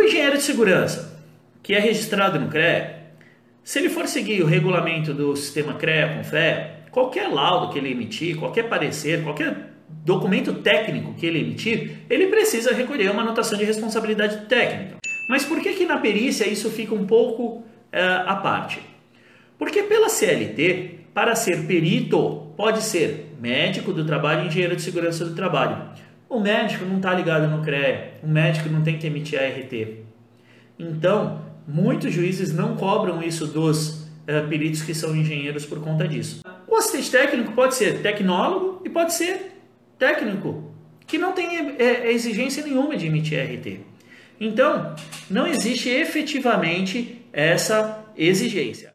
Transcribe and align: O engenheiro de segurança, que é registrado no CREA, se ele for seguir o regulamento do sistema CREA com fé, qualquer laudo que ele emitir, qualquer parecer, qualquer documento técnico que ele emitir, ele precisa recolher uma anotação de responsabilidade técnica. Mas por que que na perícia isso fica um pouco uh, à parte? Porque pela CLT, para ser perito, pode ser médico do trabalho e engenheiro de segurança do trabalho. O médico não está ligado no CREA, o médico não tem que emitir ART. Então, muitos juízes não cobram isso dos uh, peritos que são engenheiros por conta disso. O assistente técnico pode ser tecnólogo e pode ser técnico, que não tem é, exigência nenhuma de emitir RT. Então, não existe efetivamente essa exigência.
O 0.00 0.02
engenheiro 0.02 0.38
de 0.38 0.42
segurança, 0.42 1.20
que 1.62 1.74
é 1.74 1.78
registrado 1.78 2.40
no 2.40 2.48
CREA, 2.48 3.02
se 3.62 3.78
ele 3.78 3.90
for 3.90 4.08
seguir 4.08 4.42
o 4.42 4.46
regulamento 4.46 5.12
do 5.12 5.36
sistema 5.36 5.74
CREA 5.74 6.16
com 6.16 6.24
fé, 6.24 6.76
qualquer 6.90 7.28
laudo 7.28 7.70
que 7.70 7.78
ele 7.78 7.92
emitir, 7.92 8.38
qualquer 8.38 8.62
parecer, 8.62 9.22
qualquer 9.22 9.74
documento 9.90 10.54
técnico 10.54 11.12
que 11.12 11.26
ele 11.26 11.40
emitir, 11.40 11.98
ele 12.08 12.28
precisa 12.28 12.72
recolher 12.72 13.10
uma 13.10 13.20
anotação 13.20 13.58
de 13.58 13.64
responsabilidade 13.66 14.46
técnica. 14.46 14.96
Mas 15.28 15.44
por 15.44 15.60
que 15.60 15.74
que 15.74 15.84
na 15.84 15.98
perícia 15.98 16.48
isso 16.48 16.70
fica 16.70 16.94
um 16.94 17.04
pouco 17.04 17.58
uh, 17.58 17.64
à 18.24 18.36
parte? 18.36 18.80
Porque 19.58 19.82
pela 19.82 20.08
CLT, 20.08 21.00
para 21.12 21.34
ser 21.34 21.66
perito, 21.66 22.54
pode 22.56 22.82
ser 22.82 23.36
médico 23.38 23.92
do 23.92 24.06
trabalho 24.06 24.44
e 24.44 24.46
engenheiro 24.46 24.76
de 24.76 24.80
segurança 24.80 25.26
do 25.26 25.34
trabalho. 25.34 25.90
O 26.30 26.38
médico 26.38 26.84
não 26.84 26.98
está 26.98 27.12
ligado 27.12 27.48
no 27.48 27.60
CREA, 27.60 28.12
o 28.22 28.28
médico 28.28 28.68
não 28.68 28.82
tem 28.84 28.96
que 28.96 29.04
emitir 29.04 29.36
ART. 29.36 29.72
Então, 30.78 31.44
muitos 31.66 32.14
juízes 32.14 32.54
não 32.54 32.76
cobram 32.76 33.20
isso 33.20 33.48
dos 33.48 34.04
uh, 34.04 34.48
peritos 34.48 34.80
que 34.80 34.94
são 34.94 35.16
engenheiros 35.16 35.66
por 35.66 35.80
conta 35.80 36.06
disso. 36.06 36.42
O 36.68 36.76
assistente 36.76 37.10
técnico 37.10 37.50
pode 37.50 37.74
ser 37.74 38.00
tecnólogo 38.00 38.80
e 38.84 38.88
pode 38.88 39.12
ser 39.12 39.56
técnico, 39.98 40.72
que 41.04 41.18
não 41.18 41.32
tem 41.32 41.74
é, 41.76 42.12
exigência 42.12 42.62
nenhuma 42.62 42.96
de 42.96 43.08
emitir 43.08 43.42
RT. 43.42 43.80
Então, 44.40 44.94
não 45.28 45.48
existe 45.48 45.88
efetivamente 45.88 47.26
essa 47.32 48.04
exigência. 48.16 48.92